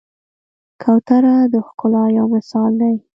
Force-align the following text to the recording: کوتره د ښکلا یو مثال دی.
کوتره 0.81 1.35
د 1.53 1.55
ښکلا 1.67 2.03
یو 2.17 2.25
مثال 2.35 2.71
دی. 2.81 2.95